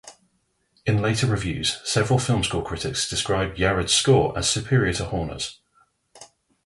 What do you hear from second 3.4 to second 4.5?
Yared's score as